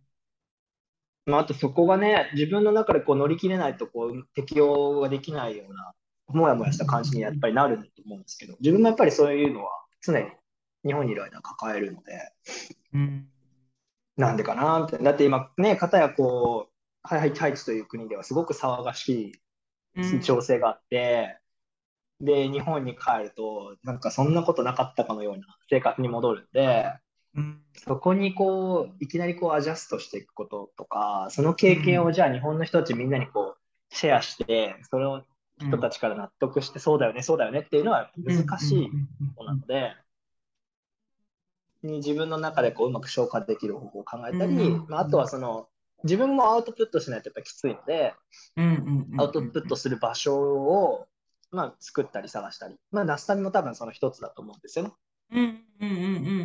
[1.27, 5.93] まあ、あとそこがね、自分の中でこう乗り切れないとこう適応ができないような、
[6.27, 9.71] もやもやした感じにやっぱりなると思うんですけど、自分もやっぱりそういうのは
[10.01, 10.27] 常に
[10.85, 12.33] 日本にいる間抱えるので、
[12.93, 13.29] うん
[14.17, 14.99] なんでかなって。
[14.99, 16.73] だって今ね、かたやこう、
[17.03, 19.35] ハイハイチという国ではすごく騒がし
[19.95, 21.39] い情勢があって、
[22.21, 26.93] で、日本に帰ると、なんかそんなことなかったかのような生活に戻るんで、
[27.35, 27.63] うん。
[27.77, 35.23] そこにこう、いきなりこうアジャストしていくこととか、その経験をじゃあ日本の人たちみんなにこう、シェアして、それを
[35.59, 38.91] 人たちから納得して、そうだよね、そうだよねっていうのは難しい
[39.37, 39.95] ことなので、
[41.83, 44.87] に自分の中でこううまく消化できる方法を考えたり、うん。
[44.89, 45.69] まあ、あとはその、
[46.05, 48.15] 自分もアウトプットしないとやっぱきついので、
[49.19, 51.07] アウトプットする場所を、
[51.51, 54.93] まあ、作ったり探したり、まあ、ナスタミも多分その一つだと思うんですよね。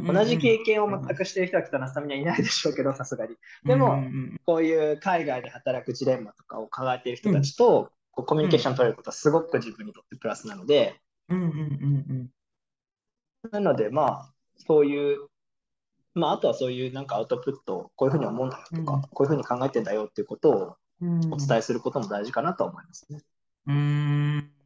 [0.08, 3.36] 同じ経験を全くしている人はきっとナスタミにはいないでしょうけど、さすがに。
[3.64, 4.04] でも
[4.46, 11.00] こういう海外で働くジレンマとかを抱えている人たちと、こうコミュニケーション取れることはすごく自分にとってプラスなので、
[13.52, 15.28] なので、まあ、そういう、
[16.14, 19.02] まあ、あとはそういうなんかアウトプット、こういうふうに思うんだよとか、うん。
[19.02, 20.76] こういうふうに考えてんだよっていうことを
[21.32, 23.22] お伝えすることも大事かなと思いますね。
[23.68, 24.52] うん。
[24.60, 24.61] い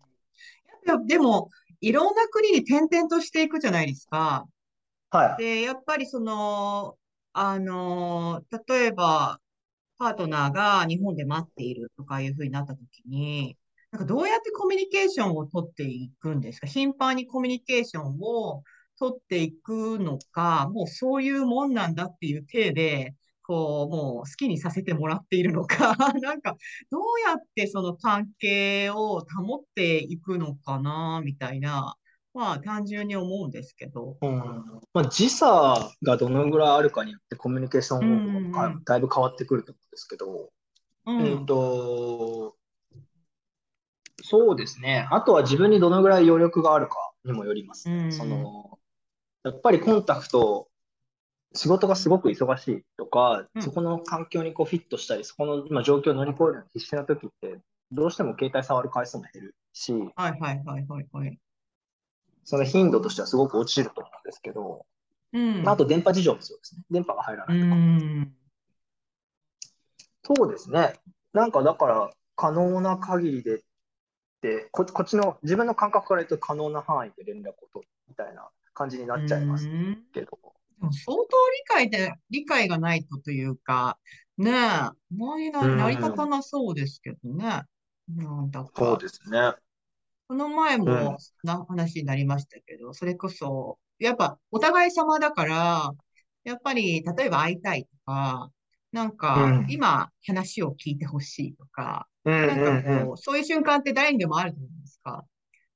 [0.86, 1.50] やでも、
[1.82, 4.46] いろんな国に転々としていくじゃないですか。
[5.10, 5.44] はい。
[5.44, 6.98] で、やっぱりその、
[7.34, 9.40] あの、例えば、
[9.98, 13.58] パートナーが日本で待っているとかいうふうになったときに、
[13.92, 16.68] なんかどうやってコミュニケーションを取っていくんですか？
[16.68, 18.64] 頻繁にコミュニケーションを
[19.00, 23.16] 取っていくのか、もうそういうもんなんだっていう体で、
[23.48, 26.56] こう、もう好きにさせてもらっているのか、 なんか、
[26.90, 31.96] どうやってその関係を保っていくのかな、みたいな、
[32.34, 34.18] まあ単純に思うんですけど。
[34.22, 34.40] うん
[34.94, 40.52] まあ、時差がどのぐらいあるかによってコミュニケーションがだいぶ変わってくると思うんですけど、
[41.06, 42.56] うんえっと、
[44.22, 45.08] そうですね。
[45.12, 47.96] あとは自分にどのぐらい余力があるかにもよりますね。
[47.96, 48.80] うんその、
[49.44, 50.68] やっぱりコンタクト、
[51.56, 57.60] 仕事がすごく忙しいとか、うんそこの環境にこうフィットしたり、そこの今状況を乗り越えるのに必死な時って、
[57.92, 61.40] どうしても携帯触る回数も減るし、はいはいはいはいはい。
[62.44, 64.86] その頻度としてはすごく落ちると思うんですけど、
[65.34, 65.64] うん。
[65.64, 66.84] まああと電波事情もそうですね。
[66.92, 67.76] 電波が入らうないとか。
[67.76, 68.34] ん。
[70.24, 70.94] そうですね。
[71.34, 73.62] なんかだから、可能な限りでっ
[74.42, 80.55] てこ、こっちの自分の感覚から言うと可能な範囲で連絡を取るみたいな感じになっちゃいますうんけど。
[80.80, 83.98] でも相当理解で、理解がないとというか、
[84.38, 84.54] ねえ、
[85.12, 87.64] 周りうんが成り立たなそうですけどね。
[88.10, 89.54] なんだか、そうですね。
[90.28, 95.92] この前うんもな話になりましたけど、それこそ、やっぱお互い様だから、
[96.44, 98.52] やっぱり例えば会いたいとか、
[98.92, 105.24] なんかうん今話を聞いてほしいとか、うんなんかこう、そういう瞬間って誰にでもあるじゃないですか。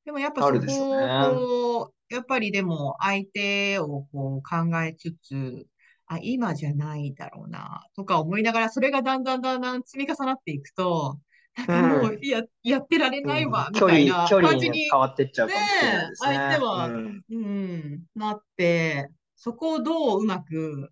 [0.05, 5.67] でもやっぱそこを、こう、やっぱりでも相手をこう考えつつ、
[6.07, 11.19] あ、今じゃないだろうな、とか思いながら、それがだんだんだんだん積み重なっていくと、
[11.55, 16.35] なんかもうや、やってられないわ、みたいな距離感じにに変わってっちゃうかもしれないですね。
[16.35, 17.21] 相手はうん。
[17.29, 20.91] うん、なって、そこをどううまく、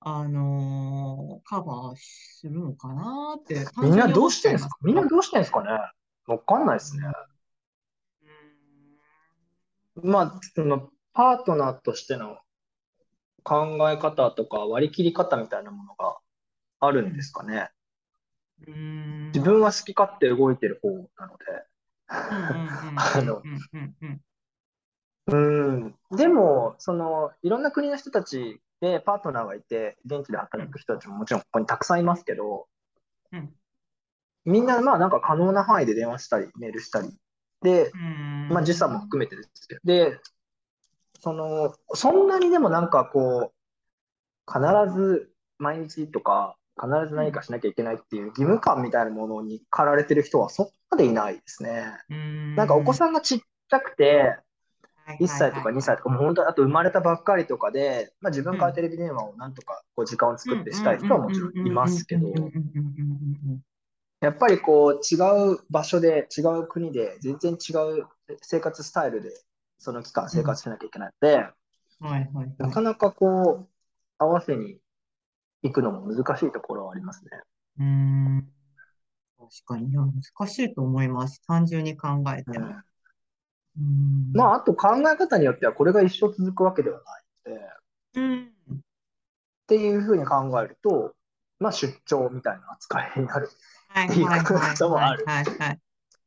[0.00, 4.76] あのーカバーするのかなって、みんなどうしてんんですか？
[4.82, 5.68] みんなどうしてんですかね？
[6.26, 7.04] わかんないですね。
[9.96, 12.38] まあ、そのパートナーとしての
[13.42, 16.18] 考え方とか割り切り方みたいなものが
[16.80, 17.70] あるんですかね。
[18.66, 21.44] うん自分は好き勝手動いてる方なので。
[25.36, 32.66] ん、でも、そのいろんな国の人たちでパートナーがいて、現地で働く人たちももちろんここにたくさんいますけど、
[33.32, 33.52] うん
[34.44, 37.08] みんなまあなんか可能な範囲で電話したり、メールしたり、
[37.62, 37.90] で、
[38.50, 40.18] まあ時差も含めてですけど、で、
[41.20, 44.60] その、そんなにでもなんかこう、必
[44.94, 51.84] ず毎日とか、必ず何かしなきゃいけないっていう義務感みたいなものに駆られてる人はそこまでいないですね。
[52.56, 54.36] なんかお子さんがちっちゃくて、
[55.20, 62.32] 1歳とか2歳とか、もう本当あと生まれたばっかりとかで、まあ、自分からテレビ電話をなんとかこう時間を作ってしたい人はもちろんいますけど、
[64.22, 65.18] やっぱりこう違
[65.52, 68.06] う場所で違う国で全然違う
[68.40, 69.30] 生活スタイルで
[69.78, 71.44] その期間生活しなきゃいけないので、
[72.58, 73.68] なかなかこう
[74.18, 74.78] 合わせに
[75.62, 77.30] 行くのも難しいところはありますね。
[77.80, 78.48] うん。
[79.38, 80.12] 確かに、難
[80.48, 81.42] しいと思います。
[81.46, 82.66] 単純に考えても。
[82.66, 82.84] うん
[83.78, 84.32] うん。
[84.34, 87.00] まあ、あと考え方によってはこれが一生続くわけでは
[87.44, 87.68] ないので、っ
[88.14, 88.52] うん。
[89.66, 91.14] ていうふうに考えると、
[91.58, 93.48] まあ、出張みたいな扱いになる。
[93.92, 95.78] はいはいはいこともあるはいはいはい。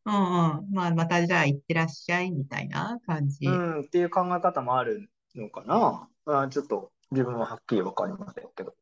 [0.06, 0.72] うんうん。
[0.72, 3.46] まあ、またじゃあ行ってらっしゃいみたいな感じ。
[3.48, 6.08] うん、っていう考え方もあるのかな。
[6.26, 8.76] まあ、ちょっと自分ははっきりわかりませんけど。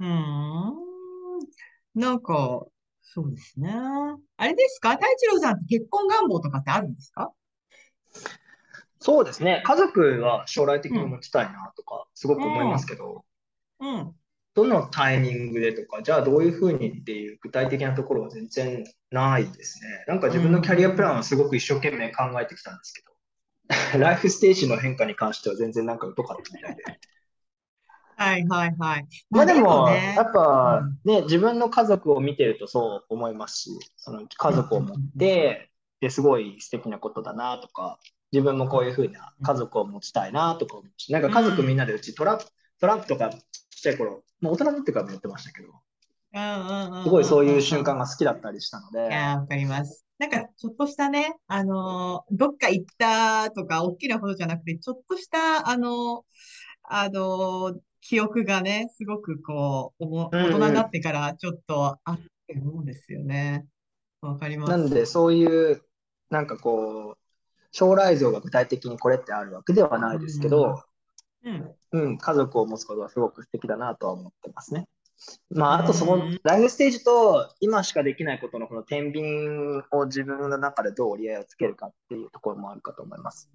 [0.00, 0.74] うーん。
[1.94, 2.66] なんか、
[3.02, 3.72] そうですね。
[4.36, 4.92] あれですか？
[4.92, 7.32] 太一郎さんって結婚願望とかってあるんですか？
[9.00, 9.62] そうですね。
[9.64, 13.24] 家族は将来的に持ちたいなとか、すごく思いますけど、
[13.80, 14.14] うん。
[14.62, 20.04] どのタイミングでとか、じゃあどういうふうにっていう具体的なところは全然ないですね。
[20.06, 23.10] なんか自分のキャリアプランはすごく一生懸命考えてきたんですけど、
[23.98, 26.82] ライフステージの変化に関しては全然なんか疎かったみたいで。
[28.16, 29.06] はいはいはい。
[29.30, 35.70] まあでも、ねやっぱね、自分の家族を見てるとそう思いますし、その家族を持って、
[36.00, 37.98] ですごい素敵なことだなとか、
[38.32, 42.38] 自分もこういうふうな家族を持ちたいなとか思うし、なんか家族みんなでうちトラ
[42.80, 43.30] トランプとか
[43.80, 45.68] ちっちゃい頃、もう大人になってからもやってましたけど、
[46.34, 50.04] うんうんうんすごいそういう瞬間が好きだったりしたのでい、やー、わかります。
[50.18, 56.22] なんか、ちょっとしたね、あのーどっか行ったとか、大きなことじゃなくて、ちょっとした、あのー
[56.82, 63.66] あのー記憶がね、すごくこう、大人になってからちょっとあって思うんですよね。
[64.20, 64.70] わかります。
[64.70, 65.82] なんでそういう、
[66.28, 67.18] なんかこう、
[67.72, 70.82] 将来像が具体的にこれってあるわけではないですけど、
[71.44, 71.74] うん。
[71.92, 74.86] うん、家族を持つことはすごく素敵だなとは思ってますね。
[75.50, 83.50] まあ、あとそこうん、ライフステージと今しかできないことのこの天秤を自分の中でどう折り合いをつけるかっていうところもあるかと思います。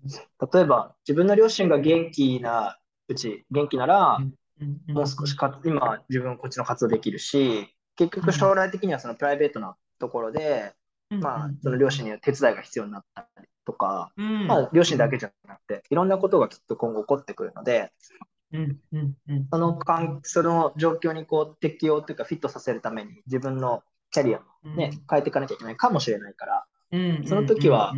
[0.54, 4.34] 例えば、自分の両親が元気なうち、元気なら、うん
[4.88, 7.68] もう少しか今自分こっちの活動できるし、
[7.98, 10.74] 結局将来的にはそのプライベートなところで、
[11.20, 17.92] まあ、その両親には手伝いが必要になったりとか、うん、まあ、両親だけじゃなくて、いろんなことがきっと今後起こってくるので、
[18.54, 19.48] うん、うん、うん。
[19.52, 27.94] その関その状況にこう適応というかフィットさせるために自分のキャリアをね、変えていかなきゃいけないかもしれないから、うん、その時は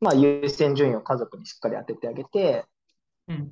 [0.00, 2.64] まあ、優先順位を家族にしっかり当ててあげて、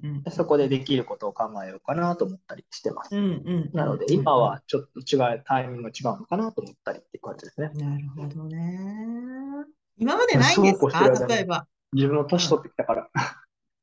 [0.02, 3.16] うん、うん、そこでできることを考えようかなと思ったりしてます。
[3.16, 3.70] うん、うん。
[3.72, 7.70] なので、今はちょっと違う、タイミングが違うのかなと思ったりっていう感じですね。
[7.74, 9.66] なるほどね。
[9.96, 11.26] 今までないんですか？
[11.28, 11.66] 例えば。
[11.92, 13.08] 自分も年取ってきたから。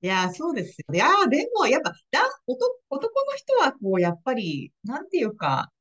[0.02, 1.00] いやー、そうですよね。
[1.00, 5.72] いやー、でも、やっぱ、だ、男、男の人は、こう、やっぱり、なんていうか、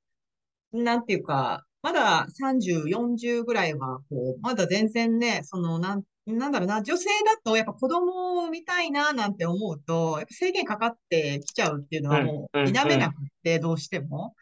[0.72, 14.34] なんていうか、まだ30、40ぐらいは、こう、まだ全然ね、その、なん、なんだろうな、女性だと、やっぱ子供を産みたいな、なんて思うと、やっぱ制限かかってきちゃうっていうのはもう、うんうん否めなくって、どうしても。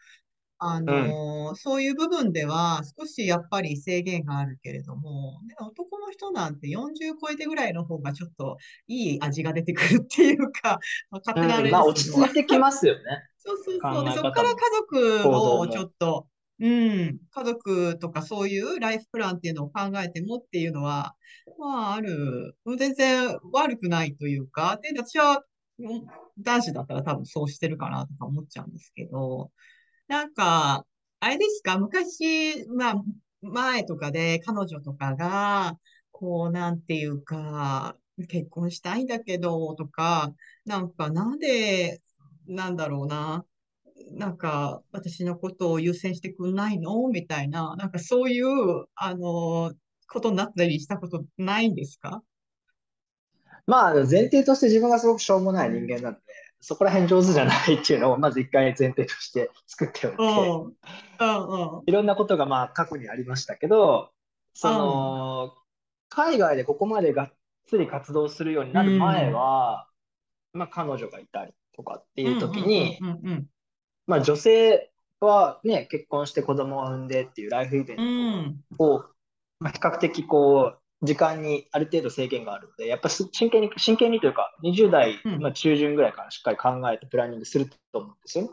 [0.57, 10.79] あのーそういう部分では少しやっぱり制限があるけれども、ね、男の人なんて40超えてぐらいの方がちょっといい味が出てくるっていうか、
[11.11, 13.01] まあ、勝手なあれうん、まあ、で落ちすけど着いてきますよね。
[13.37, 14.11] そうそうそう。
[14.13, 16.27] そこから家族をちょっと、
[16.59, 21.15] うん、家族とかそういうライフプランっていうのを考えてもっていうのは、
[21.59, 25.43] まあ、ある、全然悪くないというか、で、私は、
[26.39, 29.51] 男子だったら多分そうしてるかなとか思っちゃうんですけど、
[30.07, 30.85] なんか、
[31.19, 33.03] あれですか、昔、まあ、
[33.41, 35.77] 前とかで彼女とかが、
[36.11, 37.97] こう、なんていうか、
[38.29, 40.33] 結婚したいんだけど、とか、
[40.65, 42.01] なんか、なんで、
[42.47, 43.45] なんだろうな。
[44.11, 47.07] なんか、私のことを優先してくんないの？
[47.07, 49.73] みたいな、なんかそういう、あの、
[50.07, 52.21] ことになったりしたことないんですか？
[53.65, 56.21] まあ、前提として自分がすごくしょうもない人間なので、
[56.59, 60.27] そこら辺上手じゃないっていうのをまず一回前提として作っておいて、うん。
[60.27, 61.83] うんうん。
[61.85, 64.11] いろんなことがまあ過去にありましたけど、
[64.53, 65.53] その、
[66.09, 67.33] 海外でここまでがっ
[67.67, 69.87] つり活動するようになる前は、
[70.53, 73.47] まあ彼女がいたりとかっていう時に、うんうんうん
[74.07, 78.61] まあ女性はね、結婚して子供を産んでっていうライフイベンうん。
[78.77, 79.03] トを、
[79.59, 85.21] まあ、比較的こう、時間にある程度制限があるので、やっぱし真剣に、真剣にというか、20代、
[85.53, 88.45] 中旬ぐらいからしっかり考えてプランニングすると思うんですよ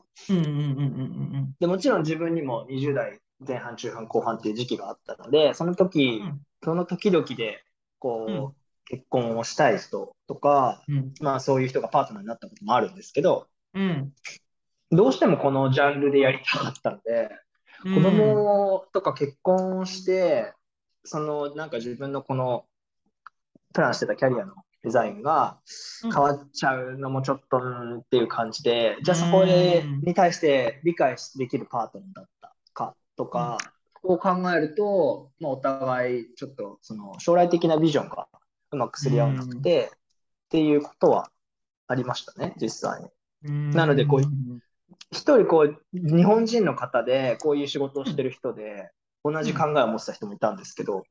[1.61, 1.66] ね。
[1.66, 7.64] もちろん自分にも20代前半、中半、後半っていう時期があったので、その時、うんその時々で、
[7.98, 8.53] こう、うん
[8.84, 11.14] 結婚をしたい人とか、うん。
[11.20, 14.12] まあそういう人がパートナーになったこともあるんですけど、うん。
[14.93, 17.30] どうしてもこのジャンルでやりたかったので、
[17.84, 17.95] うん。
[17.97, 20.53] 子供とか結婚をして、
[21.05, 22.64] そのなんか自分のこの
[23.72, 25.59] プランしてたキャリアのデザインが
[26.05, 26.12] うん。
[26.12, 33.59] 変わっちゃうのもちょっとうんっていう感じで、じゃあそこでうんに対して理解できるパートナーだったかとか、
[33.95, 38.28] こう考えると、まあ、お互いちょっとその将来的なビジョンが
[38.72, 39.99] うまくすり合わなくて、っ
[40.51, 41.30] ていうことは
[41.86, 43.01] ありましたね、実際。
[43.01, 43.09] に。
[43.45, 43.70] うん。
[43.70, 44.20] なのでこう
[45.11, 48.90] 一人こう日本人の方でこういう仕事をしてる人で
[49.24, 51.05] 同じ考えを持ってた人もいたんですけど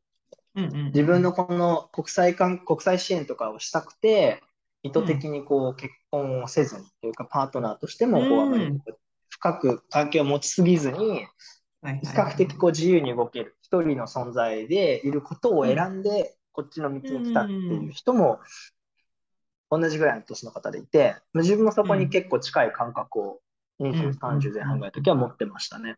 [0.56, 0.86] うんうん。
[0.88, 4.42] 自分のこの国際関国際支援とかをしたくて
[4.84, 8.82] 意図的にこう結婚をせずにというかパートナーとしてもこううん
[9.30, 11.26] 深く関係を持ちすぎずに
[11.82, 18.40] 比較的こう自由に動ける一人の存在でいることを選んでこっちの道に来たっていう人も
[19.72, 23.40] 同じぐらいの年の方でいて自分もそこに結構近い感覚を
[23.82, 25.98] 20、30前半ぐらいの時は持ってましたね。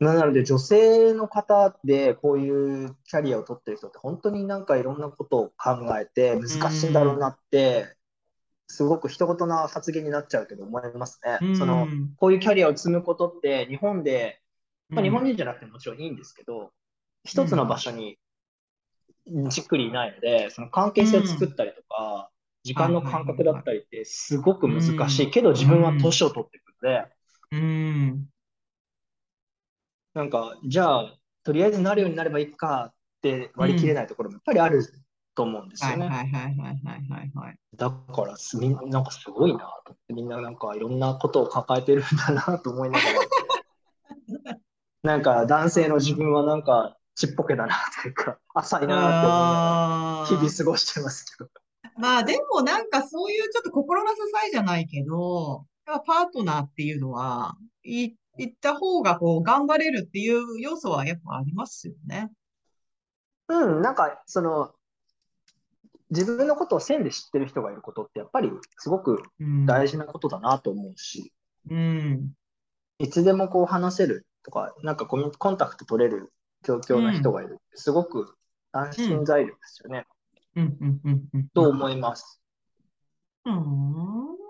[0.00, 7.94] なので女性の方でこういうキャリアを取ってる人って本当になんかいろんなことを考えて難しいんだろうなって、
[8.66, 11.54] すごく一言な発言になっちゃうけど思いますね。
[11.54, 11.86] その
[12.16, 14.40] こういうキャリアを積むことって日本で、
[14.88, 16.72] まあ、日本人じゃなくてもちろんいいんですけど、
[17.22, 18.18] 一つの場所に
[19.48, 22.30] じっくりいないのでその関係性を作ったりとか、
[22.62, 27.06] 時間の感覚だったりってすごく難しいけど、自分は年を取っていくので、
[27.50, 28.28] うん。
[30.14, 34.84] なんか、じゃあ、とりあえずなるようになればいいかって割り切れないところもやっぱりある
[35.34, 36.06] と思うんですよね。
[36.06, 37.58] はいはいはいはいはいはいはい。
[37.76, 39.68] だからす、みんな、なんかすごいな
[40.08, 43.20] みんななんかいろんなことを抱えてるんだなと思いながら、
[45.02, 49.80] なんか男性の自分はなんかちっぽけだなというか、浅いなって思いながら、
[50.20, 51.50] あー日々過ごしてますけど。
[52.02, 54.16] まあでもなんかそういうちょっと心の支
[54.48, 62.32] えじゃないけど、やっぱパートナーっていうのは、い、行った方がこう頑張れるっていう要素はやっぱありますよね。
[63.46, 64.72] うん、なんかその、
[66.10, 69.64] 自分のことを線で知ってる人がいることってやっぱりすごくうん。
[69.66, 71.32] 大事なことだなと思うし、
[71.70, 72.32] うん。
[72.98, 76.32] いつでもこう話せるとか、なんかコミュコンタクト取れる
[76.64, 77.58] 状況の人がいる。
[77.74, 78.34] すごく
[78.72, 80.04] 安心材料ですよね。
[80.56, 81.48] うん、うん、うん、うん。
[81.48, 82.40] と思います。
[83.44, 84.42] うーん。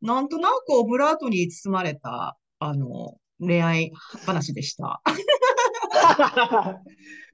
[0.00, 3.92] なんとなくオブラートに包まれた、あの、恋愛
[4.26, 5.00] 話でした。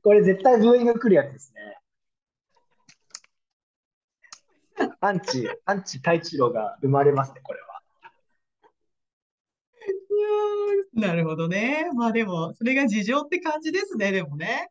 [0.03, 1.79] これ絶対ブーイング来るやつですね。
[5.01, 7.75] アンチ、アンチ太一郎が生まれますね、これは。
[10.95, 11.91] なるほどね。
[11.95, 14.71] まあでも、それが事情って感じですね、でもね。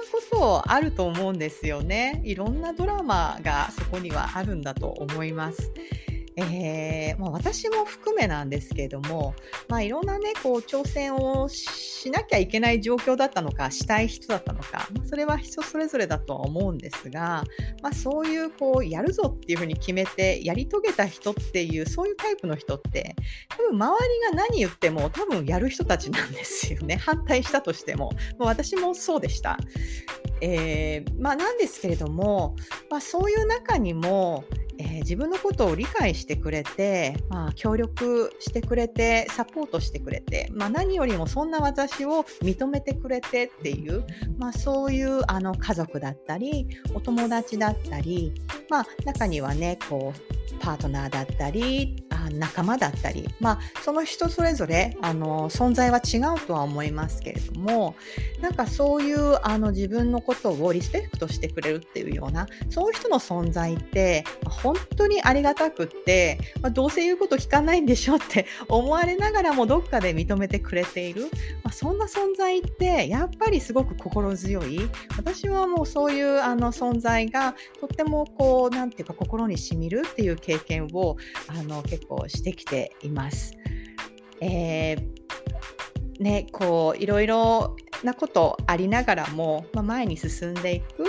[0.41, 2.19] ことあると思うんですよね。
[2.25, 5.71] いろんなドラマがそこにはあるんだと思います。
[6.37, 9.35] えーまあ、私も含めなんですけれども、
[9.67, 17.43] まあ、いろんなねこう挑戦をしなきゃいけない状況だったのかしたい人だったのか、まあ、それは人それぞれだとは思うんですが、
[17.83, 23.15] まあ、そういうこうやるぞっていうふうに決めてやり遂げた人っていうそういうタイプの人って
[23.49, 29.57] 多分周りが何言っても多分やる人たちなんですよね反対したとしても、ま、私もそうでした。
[30.41, 32.55] えーまあ、なんですけれども、
[32.89, 34.43] まあ、そういう中にも、
[34.81, 44.05] えー自分のことを理解してくれて、まあ、協力してくれてサポートしてくれて、まあ、何よりもそんな私を認めてくれてっていう、
[44.37, 48.33] まあ、そういうあの家族だったりお友達だったり、
[48.69, 57.95] まあ、中にはね、こう、パートナーだったり、あ仲間だったり、まあ、その人それぞれあの存在は違うとは思いますけれども
[58.41, 64.23] なんかそういうあの自分のことをリスペクトしてくれるっていうようなそういう人の存在って
[64.73, 71.23] 本当にありがたくって、まあ、どうせ言うこと聞かないんでしょって 思われながらもどっかで認めてくれている、
[71.63, 74.89] まあ、そんな存在ってやっぱりすごく心強い。
[75.17, 81.17] 私はもうそういうあの存在がとってもこうなんていうか心にしみるっていう経験を
[81.47, 83.53] あの結構してきています。
[84.41, 85.21] えー
[86.21, 91.05] ね、こういろいろなことありながらも、まあ、前に進んでいく。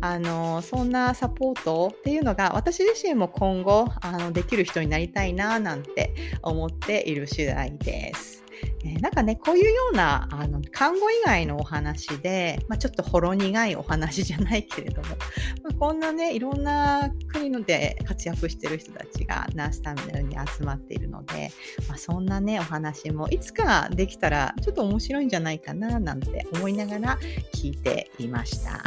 [0.00, 8.38] あのそんなサポートっていうのが私自身も今後あのできる人になりたいななんて思っている次第です。
[8.84, 15.08] えー、なんかね、こういうようなあの看護以外のお話で、まあ、ちょっとほろ苦いお話じゃないけれども、
[15.62, 21.50] まあ、こんなね、いろんな国ので活躍してる人たちがナースターミナルに集まっているので、
[21.88, 27.18] まあ、そんなね、お話もいつかできたらちょっと面白いんじゃないかななんて思いながら
[27.54, 28.82] 聞いていました。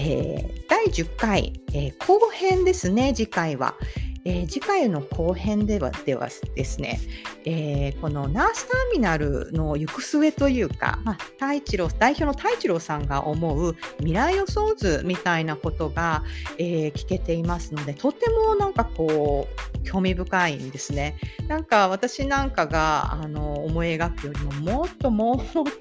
[0.00, 3.74] えー、第10回、えー、後編ですね、次回は。
[4.28, 7.00] えー、次回の後編ではではですね、
[7.46, 16.24] えー、このナースターミナルの行く末というか、まあ、太一郎代表の太一郎さんが思う未来予想図みたいなことが、
[16.58, 21.16] えー、聞けていますのでとてもなんかこう興味深いんですね。
[21.46, 25.36] なんか私なんかがあの思い描くよりももっともっ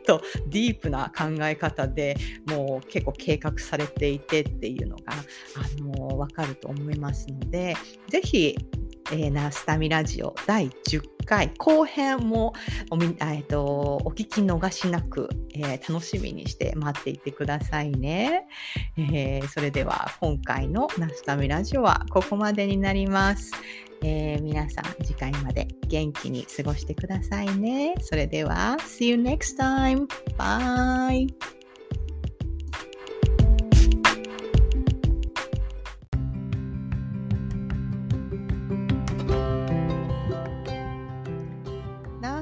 [0.06, 7.76] と ディープな考え方でもう結構計画されていてっていうのがあの分かると思いますので
[8.08, 8.55] ぜひ、
[9.11, 12.53] えー、ナスタミラジオ第10回後編も
[12.91, 13.63] おみ、えーと、
[14.05, 18.45] お聞き逃しなく、えー、楽しみにして待っていてくださいね、
[18.95, 23.51] えー、それでは今回のナスタミラジオはここまでになります。
[24.03, 27.95] えー、皆さん次回まで元気に過ごしてくださいね。
[28.01, 30.05] それでは See you next time.
[30.38, 31.57] Bye.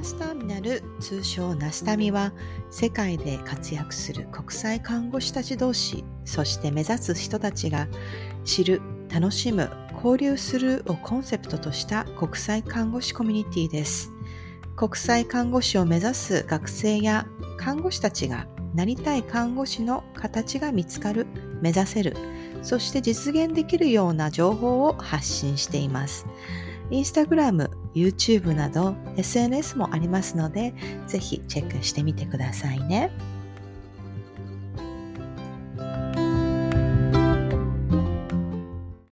[0.05, 2.31] スターミナル通称ナスタミは
[2.69, 7.87] 世界で活躍する国際看護師たち同士そして目指す人たちが
[8.43, 8.81] 知る
[9.11, 14.11] 楽しむ交流するをコンセプトとした国際看護師コミュニティです。
[14.75, 17.25] 国際看護師を目指す学生や
[17.57, 18.45] 看護師たちが
[18.75, 21.25] なりたい看護師の形が見つかる、
[21.61, 22.15] 目指せる、
[22.61, 26.27] そして実現できるような情報を発信しています。
[26.91, 30.73] インスタグラム、YouTube など SNS もありますので、
[31.07, 33.11] ぜひチェックしてみてくださいね。